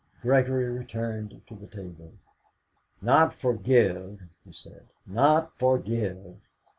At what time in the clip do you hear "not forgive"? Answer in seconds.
3.03-4.23, 5.05-6.37